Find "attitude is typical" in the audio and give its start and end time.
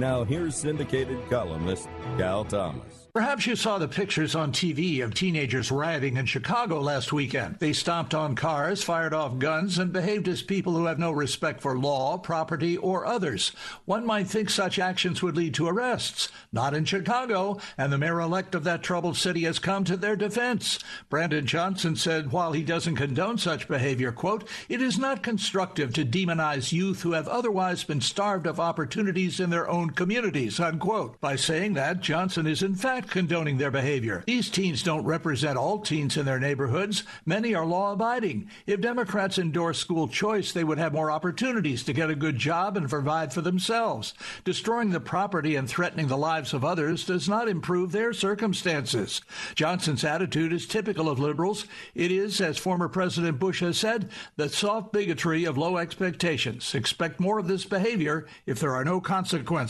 50.04-51.08